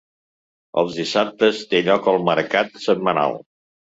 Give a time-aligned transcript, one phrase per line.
[0.81, 3.37] Els dissabtes té lloc el mercat setmanal.